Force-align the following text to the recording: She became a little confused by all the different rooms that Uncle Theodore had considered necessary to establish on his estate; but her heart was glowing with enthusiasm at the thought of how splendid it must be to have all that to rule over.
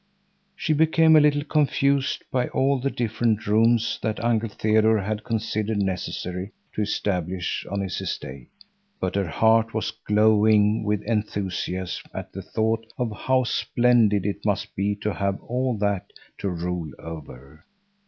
She 0.55 0.73
became 0.73 1.15
a 1.15 1.19
little 1.19 1.43
confused 1.43 2.23
by 2.31 2.47
all 2.47 2.79
the 2.79 2.89
different 2.89 3.45
rooms 3.45 3.99
that 4.01 4.23
Uncle 4.25 4.49
Theodore 4.49 4.97
had 4.97 5.23
considered 5.23 5.77
necessary 5.77 6.53
to 6.73 6.81
establish 6.81 7.67
on 7.69 7.81
his 7.81 8.01
estate; 8.01 8.49
but 8.99 9.13
her 9.13 9.27
heart 9.27 9.75
was 9.75 9.91
glowing 9.91 10.83
with 10.83 11.03
enthusiasm 11.03 12.09
at 12.15 12.31
the 12.33 12.41
thought 12.41 12.83
of 12.97 13.11
how 13.15 13.43
splendid 13.43 14.25
it 14.25 14.43
must 14.43 14.75
be 14.75 14.95
to 15.03 15.13
have 15.13 15.39
all 15.43 15.77
that 15.77 16.07
to 16.39 16.49
rule 16.49 16.89
over. 16.97 17.63